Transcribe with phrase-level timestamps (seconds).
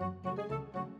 [0.00, 0.99] Música